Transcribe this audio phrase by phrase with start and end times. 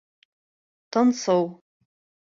[0.91, 1.41] Тынсыу